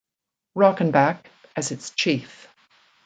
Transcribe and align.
Rockenback 0.57 1.27
as 1.55 1.71
its 1.71 1.91
chief. 1.91 2.47